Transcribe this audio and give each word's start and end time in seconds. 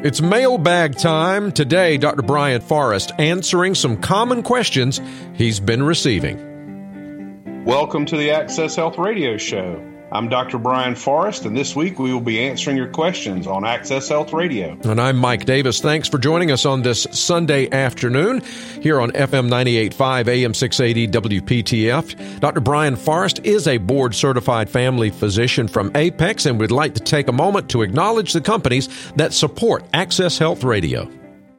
It's 0.00 0.22
mailbag 0.22 0.96
time. 0.96 1.50
Today, 1.50 1.96
Dr. 1.96 2.22
Brian 2.22 2.60
Forrest 2.60 3.10
answering 3.18 3.74
some 3.74 3.96
common 3.96 4.44
questions 4.44 5.00
he's 5.34 5.58
been 5.58 5.82
receiving. 5.82 7.64
Welcome 7.64 8.06
to 8.06 8.16
the 8.16 8.30
Access 8.30 8.76
Health 8.76 8.96
Radio 8.96 9.36
Show. 9.36 9.82
I'm 10.10 10.30
Dr. 10.30 10.56
Brian 10.56 10.94
Forrest, 10.94 11.44
and 11.44 11.54
this 11.54 11.76
week 11.76 11.98
we 11.98 12.14
will 12.14 12.22
be 12.22 12.40
answering 12.40 12.78
your 12.78 12.88
questions 12.88 13.46
on 13.46 13.66
Access 13.66 14.08
Health 14.08 14.32
Radio. 14.32 14.70
And 14.84 14.98
I'm 14.98 15.18
Mike 15.18 15.44
Davis. 15.44 15.82
Thanks 15.82 16.08
for 16.08 16.16
joining 16.16 16.50
us 16.50 16.64
on 16.64 16.80
this 16.80 17.06
Sunday 17.10 17.70
afternoon 17.70 18.40
here 18.80 19.02
on 19.02 19.10
FM 19.12 19.50
98.5 19.50 20.28
AM 20.28 20.54
680 20.54 21.40
WPTF. 21.42 22.40
Dr. 22.40 22.60
Brian 22.60 22.96
Forrest 22.96 23.40
is 23.44 23.68
a 23.68 23.76
board 23.76 24.14
certified 24.14 24.70
family 24.70 25.10
physician 25.10 25.68
from 25.68 25.94
Apex, 25.94 26.46
and 26.46 26.58
we'd 26.58 26.70
like 26.70 26.94
to 26.94 27.02
take 27.02 27.28
a 27.28 27.32
moment 27.32 27.68
to 27.68 27.82
acknowledge 27.82 28.32
the 28.32 28.40
companies 28.40 28.88
that 29.16 29.34
support 29.34 29.84
Access 29.92 30.38
Health 30.38 30.64
Radio. 30.64 31.06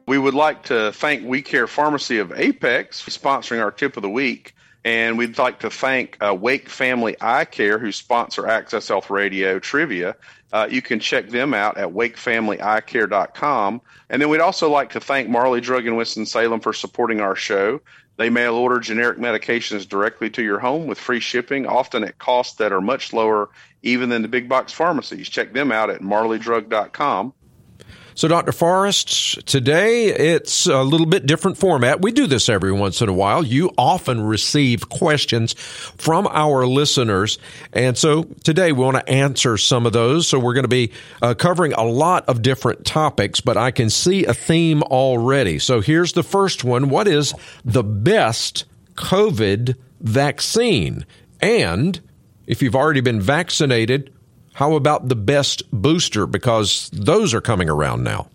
We 0.08 0.18
would 0.18 0.34
like 0.34 0.64
to 0.64 0.90
thank 0.90 1.24
We 1.24 1.40
Care 1.40 1.68
Pharmacy 1.68 2.18
of 2.18 2.32
Apex 2.32 3.00
for 3.00 3.12
sponsoring 3.12 3.62
our 3.62 3.70
tip 3.70 3.96
of 3.96 4.02
the 4.02 4.10
week. 4.10 4.56
And 4.84 5.18
we'd 5.18 5.36
like 5.36 5.60
to 5.60 5.70
thank 5.70 6.16
uh, 6.22 6.34
Wake 6.34 6.68
Family 6.68 7.16
Eye 7.20 7.44
Care, 7.44 7.78
who 7.78 7.92
sponsor 7.92 8.46
Access 8.46 8.88
Health 8.88 9.10
Radio 9.10 9.58
Trivia. 9.58 10.16
Uh, 10.52 10.66
you 10.70 10.82
can 10.82 10.98
check 10.98 11.28
them 11.28 11.52
out 11.54 11.76
at 11.76 11.88
wakefamilyeyecare.com. 11.88 13.80
And 14.08 14.22
then 14.22 14.28
we'd 14.28 14.40
also 14.40 14.70
like 14.70 14.90
to 14.90 15.00
thank 15.00 15.28
Marley 15.28 15.60
Drug 15.60 15.86
in 15.86 15.96
Winston-Salem 15.96 16.60
for 16.60 16.72
supporting 16.72 17.20
our 17.20 17.36
show. 17.36 17.80
They 18.16 18.30
mail 18.30 18.54
order 18.54 18.80
generic 18.80 19.18
medications 19.18 19.88
directly 19.88 20.28
to 20.30 20.42
your 20.42 20.58
home 20.58 20.86
with 20.86 20.98
free 20.98 21.20
shipping, 21.20 21.66
often 21.66 22.04
at 22.04 22.18
costs 22.18 22.56
that 22.56 22.72
are 22.72 22.80
much 22.80 23.12
lower 23.12 23.48
even 23.82 24.08
than 24.08 24.22
the 24.22 24.28
big 24.28 24.48
box 24.48 24.72
pharmacies. 24.72 25.28
Check 25.28 25.52
them 25.52 25.72
out 25.72 25.88
at 25.88 26.02
marleydrug.com. 26.02 27.32
So, 28.14 28.28
Dr. 28.28 28.52
Forrest, 28.52 29.46
today 29.46 30.06
it's 30.06 30.66
a 30.66 30.82
little 30.82 31.06
bit 31.06 31.26
different 31.26 31.58
format. 31.58 32.02
We 32.02 32.12
do 32.12 32.26
this 32.26 32.48
every 32.48 32.72
once 32.72 33.00
in 33.00 33.08
a 33.08 33.12
while. 33.12 33.44
You 33.44 33.70
often 33.78 34.20
receive 34.20 34.88
questions 34.88 35.52
from 35.52 36.26
our 36.26 36.66
listeners. 36.66 37.38
And 37.72 37.96
so 37.96 38.24
today 38.44 38.72
we 38.72 38.84
want 38.84 38.96
to 38.96 39.08
answer 39.08 39.56
some 39.56 39.86
of 39.86 39.92
those. 39.92 40.26
So, 40.26 40.38
we're 40.38 40.54
going 40.54 40.64
to 40.64 40.68
be 40.68 40.92
uh, 41.22 41.34
covering 41.34 41.72
a 41.72 41.84
lot 41.84 42.28
of 42.28 42.42
different 42.42 42.84
topics, 42.84 43.40
but 43.40 43.56
I 43.56 43.70
can 43.70 43.90
see 43.90 44.24
a 44.24 44.34
theme 44.34 44.82
already. 44.82 45.58
So, 45.58 45.80
here's 45.80 46.12
the 46.12 46.22
first 46.22 46.64
one 46.64 46.88
What 46.90 47.06
is 47.06 47.32
the 47.64 47.84
best 47.84 48.64
COVID 48.94 49.76
vaccine? 50.00 51.06
And 51.40 52.00
if 52.46 52.62
you've 52.62 52.76
already 52.76 53.00
been 53.00 53.20
vaccinated, 53.20 54.12
how 54.52 54.74
about 54.74 55.08
the 55.08 55.16
best 55.16 55.62
booster? 55.70 56.26
Because 56.26 56.90
those 56.92 57.34
are 57.34 57.40
coming 57.40 57.68
around 57.68 58.04
now. 58.04 58.28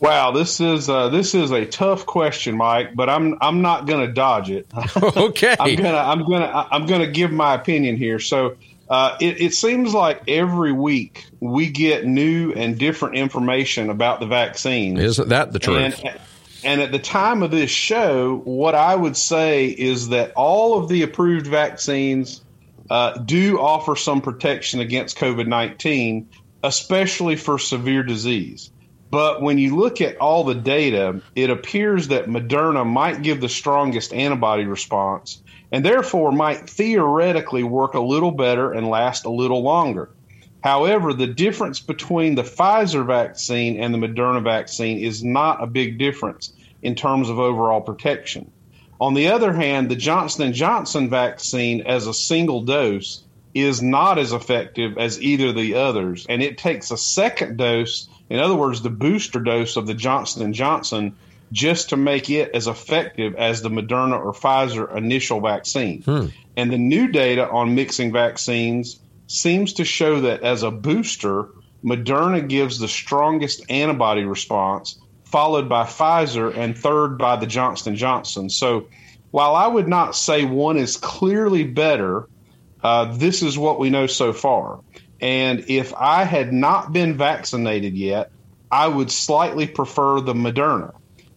Wow, 0.00 0.30
this 0.30 0.60
is 0.60 0.88
uh, 0.88 1.08
this 1.08 1.34
is 1.34 1.50
a 1.50 1.66
tough 1.66 2.06
question, 2.06 2.56
Mike. 2.56 2.94
But 2.94 3.10
I'm 3.10 3.36
I'm 3.40 3.62
not 3.62 3.86
going 3.86 4.06
to 4.06 4.12
dodge 4.12 4.50
it. 4.50 4.66
okay, 5.16 5.56
I'm 5.58 5.74
gonna 5.76 5.96
I'm 5.96 6.20
gonna 6.28 6.68
I'm 6.70 6.86
gonna 6.86 7.10
give 7.10 7.32
my 7.32 7.54
opinion 7.54 7.96
here. 7.96 8.20
So 8.20 8.56
uh, 8.88 9.16
it, 9.20 9.40
it 9.40 9.54
seems 9.54 9.92
like 9.92 10.22
every 10.28 10.72
week 10.72 11.26
we 11.40 11.68
get 11.68 12.06
new 12.06 12.52
and 12.52 12.78
different 12.78 13.16
information 13.16 13.90
about 13.90 14.20
the 14.20 14.26
vaccine. 14.26 14.96
Isn't 14.96 15.28
that 15.28 15.52
the 15.52 15.58
truth? 15.58 16.00
And, 16.04 16.20
and 16.64 16.80
at 16.80 16.92
the 16.92 16.98
time 16.98 17.42
of 17.42 17.50
this 17.50 17.70
show, 17.70 18.40
what 18.44 18.74
I 18.74 18.94
would 18.94 19.16
say 19.16 19.66
is 19.66 20.08
that 20.08 20.32
all 20.34 20.78
of 20.78 20.88
the 20.88 21.02
approved 21.02 21.46
vaccines 21.46 22.42
uh, 22.90 23.18
do 23.18 23.60
offer 23.60 23.96
some 23.96 24.20
protection 24.20 24.80
against 24.80 25.18
COVID 25.18 25.46
19, 25.46 26.28
especially 26.62 27.36
for 27.36 27.58
severe 27.58 28.02
disease. 28.02 28.70
But 29.10 29.40
when 29.40 29.56
you 29.58 29.76
look 29.76 30.00
at 30.00 30.18
all 30.18 30.44
the 30.44 30.54
data, 30.54 31.22
it 31.34 31.48
appears 31.48 32.08
that 32.08 32.26
Moderna 32.26 32.86
might 32.86 33.22
give 33.22 33.40
the 33.40 33.48
strongest 33.48 34.12
antibody 34.12 34.64
response 34.64 35.42
and 35.72 35.84
therefore 35.84 36.32
might 36.32 36.68
theoretically 36.68 37.62
work 37.62 37.94
a 37.94 38.00
little 38.00 38.30
better 38.30 38.72
and 38.72 38.88
last 38.88 39.24
a 39.24 39.30
little 39.30 39.62
longer. 39.62 40.10
However, 40.62 41.12
the 41.12 41.26
difference 41.26 41.80
between 41.80 42.34
the 42.34 42.42
Pfizer 42.42 43.06
vaccine 43.06 43.78
and 43.78 43.94
the 43.94 43.98
Moderna 43.98 44.42
vaccine 44.42 44.98
is 44.98 45.22
not 45.22 45.62
a 45.62 45.66
big 45.66 45.98
difference 45.98 46.52
in 46.82 46.94
terms 46.94 47.28
of 47.28 47.38
overall 47.38 47.80
protection. 47.80 48.50
On 49.00 49.14
the 49.14 49.28
other 49.28 49.52
hand, 49.52 49.90
the 49.90 49.96
Johnson 49.96 50.52
& 50.52 50.54
Johnson 50.54 51.08
vaccine 51.08 51.82
as 51.82 52.06
a 52.06 52.14
single 52.14 52.62
dose 52.62 53.22
is 53.54 53.80
not 53.80 54.18
as 54.18 54.32
effective 54.32 54.98
as 54.98 55.20
either 55.22 55.48
of 55.48 55.56
the 55.56 55.74
others 55.74 56.26
and 56.28 56.42
it 56.42 56.58
takes 56.58 56.90
a 56.90 56.96
second 56.96 57.56
dose, 57.56 58.08
in 58.28 58.38
other 58.38 58.54
words, 58.54 58.82
the 58.82 58.90
booster 58.90 59.40
dose 59.40 59.76
of 59.76 59.86
the 59.86 59.94
Johnson 59.94 60.52
& 60.52 60.54
Johnson 60.54 61.14
just 61.52 61.88
to 61.90 61.96
make 61.96 62.28
it 62.28 62.50
as 62.54 62.66
effective 62.66 63.34
as 63.36 63.62
the 63.62 63.70
Moderna 63.70 64.22
or 64.22 64.32
Pfizer 64.32 64.94
initial 64.94 65.40
vaccine. 65.40 66.02
Hmm. 66.02 66.26
And 66.56 66.70
the 66.70 66.78
new 66.78 67.08
data 67.08 67.48
on 67.48 67.74
mixing 67.74 68.12
vaccines 68.12 69.00
seems 69.28 69.72
to 69.74 69.84
show 69.84 70.20
that 70.22 70.42
as 70.42 70.62
a 70.62 70.70
booster, 70.70 71.48
Moderna 71.84 72.46
gives 72.46 72.78
the 72.78 72.88
strongest 72.88 73.64
antibody 73.70 74.24
response 74.24 74.98
followed 75.30 75.68
by 75.68 75.84
Pfizer, 75.84 76.56
and 76.56 76.76
third 76.76 77.18
by 77.18 77.36
the 77.36 77.46
Johnson 77.46 77.96
Johnson. 77.96 78.48
So, 78.48 78.88
while 79.30 79.54
I 79.54 79.66
would 79.66 79.88
not 79.88 80.16
say 80.16 80.44
one 80.44 80.78
is 80.78 80.96
clearly 80.96 81.64
better, 81.64 82.26
uh, 82.82 83.16
this 83.16 83.42
is 83.42 83.58
what 83.58 83.78
we 83.78 83.90
know 83.90 84.06
so 84.06 84.32
far. 84.32 84.80
And 85.20 85.64
if 85.68 85.92
I 85.94 86.24
had 86.24 86.52
not 86.52 86.92
been 86.92 87.16
vaccinated 87.18 87.94
yet, 87.94 88.30
I 88.70 88.88
would 88.88 89.10
slightly 89.10 89.66
prefer 89.66 90.20
the 90.20 90.34
Moderna. 90.34 90.94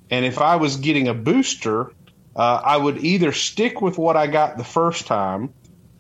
And 0.10 0.26
if 0.26 0.40
I 0.40 0.58
was 0.58 0.78
getting 0.78 1.08
a 1.08 1.14
booster, 1.14 1.92
uh, 2.36 2.62
I 2.64 2.78
would 2.78 3.04
either 3.04 3.32
stick 3.32 3.82
with 3.82 3.98
what 3.98 4.16
I 4.16 4.28
got 4.28 4.58
the 4.58 4.64
first 4.64 5.08
time, 5.08 5.54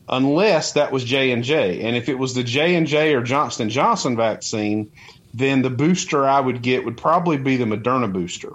unless 0.07 0.73
that 0.73 0.91
was 0.91 1.03
J 1.03 1.31
and 1.31 1.43
J. 1.43 1.81
And 1.81 1.95
if 1.95 2.07
it 2.07 2.17
was 2.19 2.35
the 2.35 2.43
J 2.43 2.75
and 2.75 2.87
J 2.87 3.15
or 3.15 3.21
Johnson 3.21 3.69
Johnson 3.69 4.15
vaccine, 4.15 4.91
then 5.33 5.61
the 5.61 5.69
booster 5.69 6.25
I 6.25 6.39
would 6.39 6.61
get 6.61 6.85
would 6.85 6.97
probably 6.97 7.37
be 7.37 7.57
the 7.57 7.65
Moderna 7.65 8.11
booster. 8.11 8.53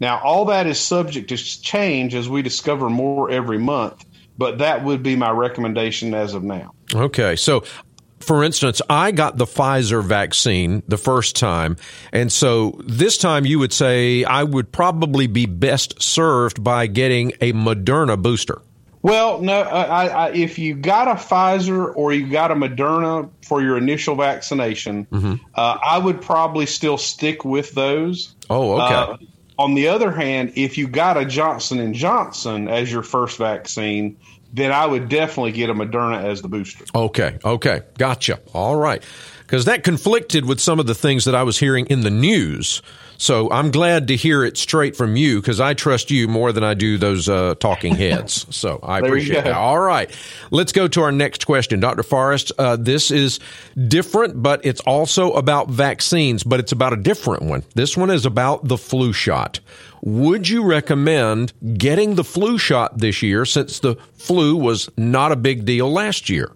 Now, 0.00 0.20
all 0.20 0.44
that 0.46 0.66
is 0.66 0.78
subject 0.78 1.28
to 1.28 1.36
change 1.36 2.14
as 2.14 2.28
we 2.28 2.42
discover 2.42 2.90
more 2.90 3.30
every 3.30 3.58
month, 3.58 4.04
but 4.36 4.58
that 4.58 4.84
would 4.84 5.02
be 5.02 5.16
my 5.16 5.30
recommendation 5.30 6.14
as 6.14 6.34
of 6.34 6.42
now. 6.42 6.74
Okay. 6.94 7.36
So, 7.36 7.64
for 8.24 8.42
instance, 8.42 8.80
I 8.88 9.12
got 9.12 9.36
the 9.36 9.44
Pfizer 9.44 10.02
vaccine 10.02 10.82
the 10.88 10.96
first 10.96 11.36
time. 11.36 11.76
And 12.12 12.32
so 12.32 12.80
this 12.84 13.18
time 13.18 13.44
you 13.44 13.58
would 13.58 13.72
say 13.72 14.24
I 14.24 14.42
would 14.44 14.72
probably 14.72 15.26
be 15.26 15.46
best 15.46 16.02
served 16.02 16.64
by 16.64 16.86
getting 16.86 17.32
a 17.40 17.52
Moderna 17.52 18.20
booster. 18.20 18.62
Well, 19.04 19.42
no. 19.42 19.60
I, 19.60 20.06
I, 20.06 20.30
if 20.30 20.58
you 20.58 20.74
got 20.74 21.08
a 21.08 21.14
Pfizer 21.14 21.94
or 21.94 22.14
you 22.14 22.26
got 22.26 22.50
a 22.50 22.54
Moderna 22.54 23.28
for 23.42 23.60
your 23.60 23.76
initial 23.76 24.16
vaccination, 24.16 25.04
mm-hmm. 25.12 25.34
uh, 25.54 25.78
I 25.84 25.98
would 25.98 26.22
probably 26.22 26.64
still 26.64 26.96
stick 26.96 27.44
with 27.44 27.72
those. 27.72 28.34
Oh, 28.48 28.80
okay. 28.80 28.94
Uh, 28.94 29.16
on 29.58 29.74
the 29.74 29.88
other 29.88 30.10
hand, 30.10 30.54
if 30.56 30.78
you 30.78 30.88
got 30.88 31.18
a 31.18 31.26
Johnson 31.26 31.80
and 31.80 31.94
Johnson 31.94 32.66
as 32.66 32.90
your 32.90 33.02
first 33.02 33.36
vaccine, 33.36 34.16
then 34.54 34.72
I 34.72 34.86
would 34.86 35.10
definitely 35.10 35.52
get 35.52 35.68
a 35.68 35.74
Moderna 35.74 36.24
as 36.24 36.40
the 36.40 36.48
booster. 36.48 36.86
Okay, 36.94 37.38
okay, 37.44 37.82
gotcha. 37.98 38.40
All 38.54 38.76
right, 38.76 39.04
because 39.46 39.66
that 39.66 39.84
conflicted 39.84 40.46
with 40.46 40.60
some 40.60 40.80
of 40.80 40.86
the 40.86 40.94
things 40.94 41.24
that 41.24 41.34
I 41.34 41.42
was 41.42 41.58
hearing 41.58 41.86
in 41.86 42.00
the 42.00 42.10
news. 42.10 42.82
So 43.16 43.50
I'm 43.50 43.70
glad 43.70 44.08
to 44.08 44.16
hear 44.16 44.44
it 44.44 44.56
straight 44.56 44.96
from 44.96 45.16
you 45.16 45.40
because 45.40 45.60
I 45.60 45.74
trust 45.74 46.10
you 46.10 46.26
more 46.26 46.52
than 46.52 46.64
I 46.64 46.74
do 46.74 46.98
those 46.98 47.28
uh, 47.28 47.54
talking 47.56 47.94
heads. 47.94 48.46
So 48.54 48.78
I 48.82 49.00
appreciate 49.00 49.44
that. 49.44 49.54
All 49.54 49.78
right. 49.78 50.10
Let's 50.50 50.72
go 50.72 50.88
to 50.88 51.02
our 51.02 51.12
next 51.12 51.44
question. 51.44 51.80
Dr. 51.80 52.02
Forrest, 52.02 52.52
uh, 52.56 52.76
this 52.76 53.10
is 53.10 53.40
different, 53.88 54.42
but 54.42 54.64
it's 54.64 54.80
also 54.82 55.32
about 55.32 55.68
vaccines, 55.68 56.44
but 56.44 56.60
it's 56.60 56.72
about 56.72 56.92
a 56.92 56.96
different 56.96 57.42
one. 57.42 57.64
This 57.74 57.96
one 57.96 58.10
is 58.10 58.24
about 58.24 58.68
the 58.68 58.78
flu 58.78 59.12
shot. 59.12 59.60
Would 60.02 60.48
you 60.48 60.64
recommend 60.64 61.52
getting 61.76 62.14
the 62.14 62.24
flu 62.24 62.58
shot 62.58 62.98
this 62.98 63.22
year 63.22 63.44
since 63.44 63.80
the 63.80 63.96
flu 64.14 64.56
was 64.56 64.88
not 64.96 65.32
a 65.32 65.36
big 65.36 65.64
deal 65.64 65.90
last 65.92 66.28
year? 66.28 66.52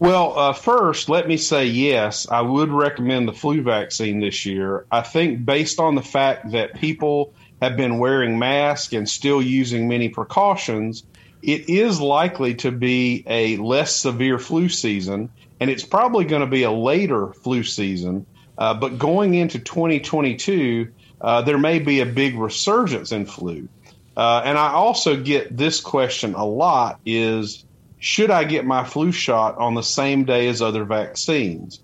Well, 0.00 0.38
uh, 0.38 0.52
first, 0.52 1.08
let 1.08 1.26
me 1.26 1.36
say 1.36 1.66
yes, 1.66 2.28
I 2.30 2.40
would 2.40 2.70
recommend 2.70 3.26
the 3.26 3.32
flu 3.32 3.62
vaccine 3.62 4.20
this 4.20 4.46
year. 4.46 4.86
I 4.92 5.00
think 5.00 5.44
based 5.44 5.80
on 5.80 5.96
the 5.96 6.02
fact 6.02 6.52
that 6.52 6.76
people 6.76 7.32
have 7.60 7.76
been 7.76 7.98
wearing 7.98 8.38
masks 8.38 8.92
and 8.92 9.08
still 9.08 9.42
using 9.42 9.88
many 9.88 10.08
precautions, 10.08 11.02
it 11.42 11.68
is 11.68 12.00
likely 12.00 12.54
to 12.56 12.70
be 12.70 13.24
a 13.26 13.56
less 13.56 13.96
severe 13.96 14.38
flu 14.38 14.68
season, 14.68 15.30
and 15.58 15.68
it's 15.68 15.84
probably 15.84 16.24
going 16.24 16.42
to 16.42 16.46
be 16.46 16.62
a 16.62 16.70
later 16.70 17.32
flu 17.32 17.64
season. 17.64 18.24
Uh, 18.56 18.74
but 18.74 18.98
going 18.98 19.34
into 19.34 19.58
2022, 19.58 20.92
uh, 21.20 21.42
there 21.42 21.58
may 21.58 21.80
be 21.80 22.00
a 22.00 22.06
big 22.06 22.36
resurgence 22.36 23.10
in 23.10 23.26
flu. 23.26 23.68
Uh, 24.16 24.42
and 24.44 24.58
I 24.58 24.72
also 24.72 25.20
get 25.20 25.56
this 25.56 25.80
question 25.80 26.34
a 26.34 26.44
lot 26.44 27.00
is 27.04 27.64
should 27.98 28.30
I 28.30 28.44
get 28.44 28.64
my 28.64 28.84
flu 28.84 29.12
shot 29.12 29.56
on 29.58 29.74
the 29.74 29.82
same 29.82 30.24
day 30.24 30.48
as 30.48 30.62
other 30.62 30.84
vaccines? 30.84 31.80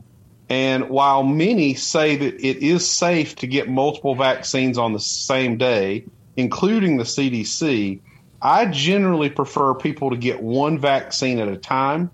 And 0.49 0.89
while 0.91 1.23
many 1.23 1.75
say 1.75 2.17
that 2.17 2.35
it 2.35 2.59
is 2.59 2.89
safe 2.89 3.37
to 3.37 3.47
get 3.47 3.69
multiple 3.69 4.15
vaccines 4.15 4.79
on 4.79 4.93
the 4.93 5.01
same 5.01 5.57
day, 5.57 6.05
including 6.37 6.97
the 6.97 7.05
CDC, 7.05 8.01
I 8.43 8.67
generally 8.67 9.31
prefer 9.31 9.75
people 9.75 10.11
to 10.11 10.17
get 10.17 10.43
one 10.43 10.79
vaccine 10.79 11.39
at 11.39 11.49
a 11.49 11.57
time. 11.57 12.11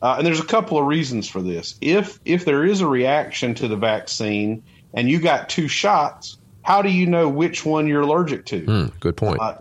Uh, 0.00 0.16
and 0.18 0.26
there's 0.26 0.40
a 0.40 0.46
couple 0.46 0.78
of 0.78 0.86
reasons 0.86 1.28
for 1.28 1.42
this. 1.42 1.76
If 1.80 2.18
if 2.24 2.44
there 2.44 2.64
is 2.64 2.80
a 2.80 2.86
reaction 2.86 3.54
to 3.54 3.68
the 3.68 3.76
vaccine 3.76 4.62
and 4.94 5.08
you 5.08 5.20
got 5.20 5.48
two 5.48 5.68
shots, 5.68 6.38
how 6.62 6.82
do 6.82 6.90
you 6.90 7.06
know 7.06 7.28
which 7.28 7.64
one 7.64 7.86
you're 7.86 8.02
allergic 8.02 8.46
to? 8.46 8.62
Mm, 8.62 9.00
good 9.00 9.16
point. 9.16 9.40
Uh, 9.40 9.56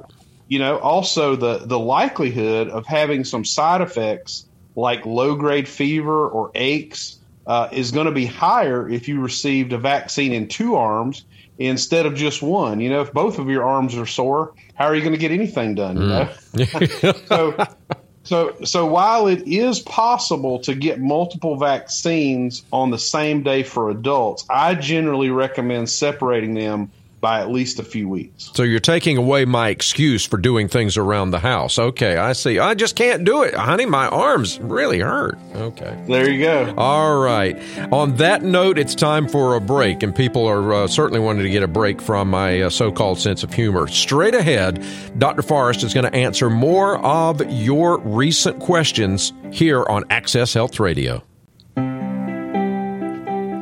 you 0.48 0.60
know, 0.60 0.78
also 0.78 1.36
the 1.36 1.60
the 1.60 1.80
likelihood 1.80 2.70
of 2.70 2.86
having 2.86 3.24
some 3.24 3.46
side 3.46 3.82
effects 3.82 4.46
like 4.76 5.06
low 5.06 5.36
grade 5.36 5.68
fever 5.68 6.28
or 6.28 6.52
aches 6.56 7.20
uh, 7.46 7.70
is 7.72 7.92
going 7.92 8.06
to 8.06 8.12
be 8.12 8.26
higher 8.26 8.90
if 8.90 9.08
you 9.08 9.20
received 9.22 9.74
a 9.74 9.78
vaccine 9.78 10.34
in 10.34 10.48
two 10.48 10.76
arms 10.76 11.26
instead 11.58 12.06
of 12.06 12.16
just 12.16 12.42
one. 12.42 12.80
You 12.80 12.90
know, 12.90 13.02
if 13.02 13.14
both 13.14 13.40
of 13.40 13.50
your 13.50 13.64
arms 13.64 13.96
are 13.96 14.06
sore, 14.06 14.54
how 14.76 14.86
are 14.86 14.96
you 14.96 15.02
going 15.02 15.14
to 15.14 15.20
get 15.20 15.32
anything 15.32 15.76
done? 15.76 15.98
You 15.98 16.08
know, 16.08 16.30
mm. 16.54 17.28
so 17.28 17.56
so 18.24 18.56
so 18.64 18.86
while 18.86 19.28
it 19.28 19.48
is 19.48 19.80
possible 19.80 20.60
to 20.60 20.74
get 20.74 21.00
multiple 21.00 21.58
vaccines 21.58 22.64
on 22.72 22.92
the 22.92 23.00
same 23.00 23.44
day 23.44 23.64
for 23.64 23.90
adults, 23.90 24.46
I 24.50 24.76
generally 24.76 25.30
recommend 25.30 25.90
separating 25.90 26.54
them 26.54 26.92
by 27.24 27.40
at 27.40 27.50
least 27.50 27.80
a 27.80 27.84
few 27.84 28.10
weeks. 28.10 28.52
So 28.54 28.64
you're 28.64 28.82
taking 28.82 29.16
away 29.16 29.46
my 29.46 29.70
excuse 29.70 30.26
for 30.26 30.36
doing 30.36 30.68
things 30.68 30.98
around 30.98 31.32
the 31.32 31.40
house. 31.40 31.80
Okay, 31.80 32.18
I 32.18 32.34
see. 32.34 32.60
I 32.60 32.74
just 32.74 32.98
can't 32.98 33.24
do 33.24 33.44
it. 33.44 33.54
Honey, 33.54 33.86
my 33.86 34.10
arms 34.10 34.60
really 34.60 35.00
hurt. 35.00 35.38
Okay. 35.56 35.98
There 36.06 36.30
you 36.30 36.44
go. 36.44 36.74
All 36.78 37.22
right. 37.22 37.58
On 37.94 38.18
that 38.18 38.44
note, 38.44 38.78
it's 38.78 38.94
time 38.94 39.30
for 39.30 39.56
a 39.56 39.62
break, 39.62 40.04
and 40.04 40.14
people 40.14 40.46
are 40.46 40.74
uh, 40.74 40.88
certainly 40.88 41.22
wanting 41.22 41.44
to 41.44 41.50
get 41.50 41.64
a 41.64 41.68
break 41.68 42.02
from 42.02 42.30
my 42.30 42.64
uh, 42.64 42.70
so 42.70 42.92
called 42.92 43.20
sense 43.20 43.42
of 43.42 43.54
humor. 43.54 43.88
Straight 43.88 44.36
ahead, 44.36 44.86
Dr. 45.18 45.44
Forrest 45.44 45.82
is 45.84 45.94
going 45.94 46.12
to 46.12 46.14
answer 46.14 46.50
more 46.50 46.98
of 46.98 47.42
your 47.50 48.00
recent 48.00 48.60
questions 48.60 49.32
here 49.50 49.86
on 49.88 50.04
Access 50.10 50.54
Health 50.54 50.78
Radio. 50.78 51.24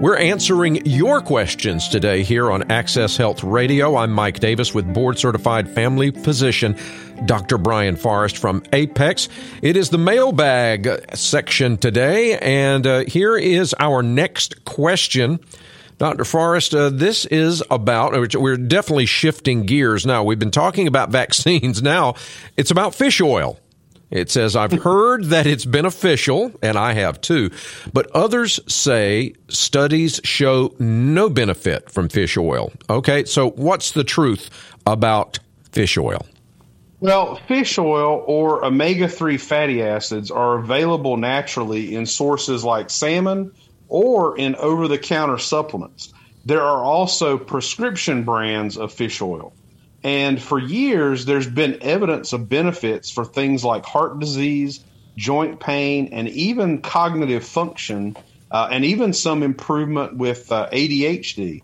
We're 0.01 0.17
answering 0.17 0.83
your 0.87 1.21
questions 1.21 1.87
today 1.87 2.23
here 2.23 2.51
on 2.51 2.71
Access 2.71 3.17
Health 3.17 3.43
Radio. 3.43 3.97
I'm 3.97 4.11
Mike 4.11 4.39
Davis 4.39 4.73
with 4.73 4.91
board 4.91 5.19
certified 5.19 5.69
family 5.69 6.09
physician 6.09 6.75
Dr. 7.27 7.59
Brian 7.59 7.95
Forrest 7.95 8.39
from 8.39 8.63
Apex. 8.73 9.29
It 9.61 9.77
is 9.77 9.91
the 9.91 9.99
mailbag 9.99 11.15
section 11.15 11.77
today, 11.77 12.39
and 12.39 12.87
uh, 12.87 13.03
here 13.05 13.37
is 13.37 13.75
our 13.77 14.01
next 14.01 14.65
question. 14.65 15.39
Dr. 15.99 16.25
Forrest, 16.25 16.73
uh, 16.73 16.89
this 16.89 17.25
is 17.27 17.61
about, 17.69 18.13
we're 18.33 18.57
definitely 18.57 19.05
shifting 19.05 19.67
gears 19.67 20.03
now. 20.03 20.23
We've 20.23 20.39
been 20.39 20.49
talking 20.49 20.87
about 20.87 21.09
vaccines. 21.11 21.83
Now 21.83 22.15
it's 22.57 22.71
about 22.71 22.95
fish 22.95 23.21
oil. 23.21 23.59
It 24.11 24.29
says, 24.29 24.57
I've 24.57 24.73
heard 24.73 25.25
that 25.25 25.47
it's 25.47 25.63
beneficial, 25.63 26.51
and 26.61 26.77
I 26.77 26.93
have 26.93 27.21
too, 27.21 27.49
but 27.93 28.11
others 28.11 28.59
say 28.67 29.33
studies 29.47 30.19
show 30.25 30.75
no 30.79 31.29
benefit 31.29 31.89
from 31.89 32.09
fish 32.09 32.37
oil. 32.37 32.73
Okay, 32.89 33.23
so 33.23 33.51
what's 33.51 33.91
the 33.91 34.03
truth 34.03 34.49
about 34.85 35.39
fish 35.71 35.97
oil? 35.97 36.25
Well, 36.99 37.37
fish 37.47 37.79
oil 37.79 38.23
or 38.27 38.63
omega 38.63 39.07
3 39.07 39.37
fatty 39.37 39.81
acids 39.81 40.29
are 40.29 40.59
available 40.59 41.17
naturally 41.17 41.95
in 41.95 42.05
sources 42.05 42.63
like 42.63 42.89
salmon 42.89 43.53
or 43.87 44.37
in 44.37 44.55
over 44.55 44.87
the 44.87 44.99
counter 44.99 45.39
supplements. 45.39 46.13
There 46.45 46.61
are 46.61 46.83
also 46.83 47.37
prescription 47.37 48.23
brands 48.23 48.77
of 48.77 48.91
fish 48.93 49.21
oil. 49.21 49.53
And 50.03 50.41
for 50.41 50.57
years, 50.57 51.25
there's 51.25 51.47
been 51.47 51.77
evidence 51.81 52.33
of 52.33 52.49
benefits 52.49 53.11
for 53.11 53.23
things 53.23 53.63
like 53.63 53.85
heart 53.85 54.19
disease, 54.19 54.83
joint 55.15 55.59
pain, 55.59 56.09
and 56.11 56.27
even 56.29 56.81
cognitive 56.81 57.45
function, 57.45 58.15
uh, 58.49 58.69
and 58.71 58.83
even 58.83 59.13
some 59.13 59.43
improvement 59.43 60.17
with 60.17 60.51
uh, 60.51 60.69
ADHD. 60.71 61.61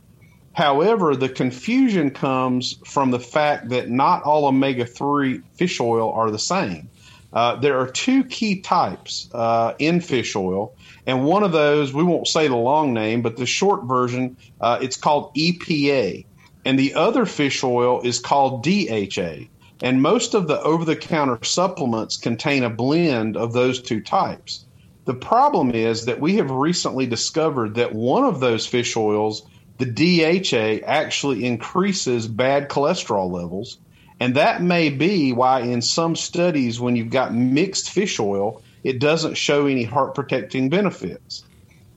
However, 0.53 1.15
the 1.15 1.29
confusion 1.29 2.11
comes 2.11 2.77
from 2.85 3.11
the 3.11 3.19
fact 3.19 3.69
that 3.69 3.89
not 3.89 4.23
all 4.23 4.45
omega 4.45 4.85
3 4.85 5.41
fish 5.55 5.79
oil 5.79 6.11
are 6.11 6.31
the 6.31 6.39
same. 6.39 6.89
Uh, 7.33 7.55
there 7.57 7.79
are 7.79 7.87
two 7.87 8.23
key 8.23 8.61
types 8.61 9.29
uh, 9.33 9.73
in 9.79 9.99
fish 10.01 10.35
oil, 10.35 10.73
and 11.05 11.25
one 11.25 11.43
of 11.43 11.51
those, 11.51 11.93
we 11.93 12.03
won't 12.03 12.27
say 12.27 12.47
the 12.47 12.55
long 12.55 12.93
name, 12.93 13.21
but 13.21 13.37
the 13.37 13.45
short 13.45 13.83
version, 13.85 14.37
uh, 14.61 14.79
it's 14.81 14.97
called 14.97 15.33
EPA 15.35 16.25
and 16.67 16.77
the 16.77 16.95
other 16.95 17.25
fish 17.25 17.63
oil 17.63 18.01
is 18.01 18.19
called 18.19 18.61
DHA. 18.61 19.45
And 19.81 20.01
most 20.01 20.33
of 20.33 20.49
the 20.49 20.61
over 20.61 20.83
the 20.83 20.97
counter 20.97 21.39
supplements 21.41 22.17
contain 22.17 22.63
a 22.63 22.69
blend 22.69 23.37
of 23.37 23.53
those 23.53 23.81
two 23.81 24.01
types. 24.01 24.65
The 25.05 25.13
problem 25.13 25.71
is 25.71 26.03
that 26.07 26.19
we 26.19 26.35
have 26.35 26.51
recently 26.51 27.05
discovered 27.05 27.75
that 27.75 27.95
one 27.95 28.25
of 28.25 28.41
those 28.41 28.67
fish 28.67 28.97
oils, 28.97 29.43
the 29.77 29.85
DHA, 29.85 30.85
actually 30.85 31.45
increases 31.45 32.27
bad 32.27 32.67
cholesterol 32.67 33.31
levels. 33.31 33.77
And 34.19 34.35
that 34.35 34.61
may 34.61 34.89
be 34.89 35.31
why, 35.31 35.61
in 35.61 35.81
some 35.81 36.17
studies, 36.17 36.81
when 36.81 36.97
you've 36.97 37.11
got 37.11 37.33
mixed 37.33 37.91
fish 37.91 38.19
oil, 38.19 38.61
it 38.83 38.99
doesn't 38.99 39.37
show 39.37 39.67
any 39.67 39.85
heart 39.85 40.15
protecting 40.15 40.67
benefits. 40.67 41.45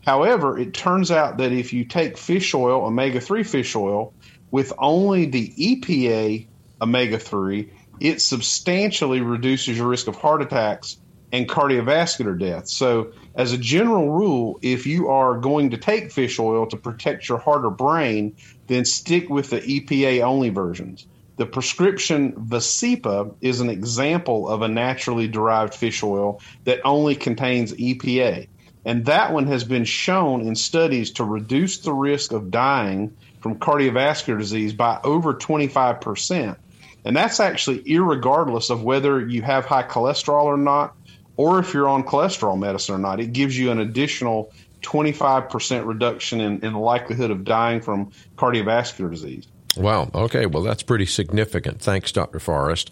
However, 0.06 0.56
it 0.56 0.74
turns 0.74 1.10
out 1.10 1.38
that 1.38 1.50
if 1.50 1.72
you 1.72 1.84
take 1.84 2.16
fish 2.16 2.54
oil, 2.54 2.86
omega 2.86 3.20
3 3.20 3.42
fish 3.42 3.74
oil, 3.74 4.14
with 4.50 4.72
only 4.78 5.26
the 5.26 5.52
EPA 5.58 6.46
omega 6.80 7.18
3, 7.18 7.70
it 8.00 8.20
substantially 8.20 9.20
reduces 9.20 9.76
your 9.76 9.88
risk 9.88 10.06
of 10.06 10.16
heart 10.16 10.42
attacks 10.42 10.96
and 11.32 11.48
cardiovascular 11.48 12.38
death. 12.38 12.68
So, 12.68 13.12
as 13.36 13.52
a 13.52 13.58
general 13.58 14.10
rule, 14.10 14.58
if 14.62 14.86
you 14.86 15.08
are 15.08 15.38
going 15.38 15.70
to 15.70 15.76
take 15.76 16.10
fish 16.10 16.38
oil 16.38 16.66
to 16.66 16.76
protect 16.76 17.28
your 17.28 17.38
heart 17.38 17.64
or 17.64 17.70
brain, 17.70 18.34
then 18.66 18.84
stick 18.84 19.28
with 19.28 19.50
the 19.50 19.60
EPA 19.60 20.22
only 20.22 20.48
versions. 20.48 21.06
The 21.36 21.46
prescription 21.46 22.32
Vascepa 22.32 23.34
is 23.40 23.60
an 23.60 23.70
example 23.70 24.48
of 24.48 24.62
a 24.62 24.68
naturally 24.68 25.28
derived 25.28 25.74
fish 25.74 26.02
oil 26.02 26.40
that 26.64 26.80
only 26.84 27.14
contains 27.14 27.72
EPA. 27.72 28.48
And 28.84 29.04
that 29.06 29.32
one 29.32 29.46
has 29.46 29.64
been 29.64 29.84
shown 29.84 30.40
in 30.42 30.54
studies 30.54 31.12
to 31.12 31.24
reduce 31.24 31.78
the 31.78 31.92
risk 31.92 32.32
of 32.32 32.50
dying 32.50 33.16
from 33.40 33.58
cardiovascular 33.58 34.38
disease 34.38 34.72
by 34.72 35.00
over 35.02 35.34
25%. 35.34 36.56
And 37.04 37.16
that's 37.16 37.40
actually 37.40 37.82
irregardless 37.84 38.70
of 38.70 38.82
whether 38.82 39.26
you 39.26 39.42
have 39.42 39.64
high 39.64 39.82
cholesterol 39.82 40.44
or 40.44 40.58
not, 40.58 40.94
or 41.36 41.58
if 41.58 41.72
you're 41.72 41.88
on 41.88 42.04
cholesterol 42.04 42.58
medicine 42.58 42.94
or 42.94 42.98
not. 42.98 43.20
It 43.20 43.32
gives 43.32 43.58
you 43.58 43.70
an 43.70 43.80
additional 43.80 44.52
25% 44.82 45.86
reduction 45.86 46.40
in, 46.40 46.64
in 46.64 46.74
the 46.74 46.78
likelihood 46.78 47.30
of 47.30 47.44
dying 47.44 47.80
from 47.80 48.10
cardiovascular 48.36 49.10
disease. 49.10 49.46
Wow. 49.76 50.10
Okay. 50.14 50.46
Well, 50.46 50.62
that's 50.62 50.82
pretty 50.82 51.06
significant. 51.06 51.80
Thanks, 51.80 52.12
Dr. 52.12 52.40
Forrest. 52.40 52.90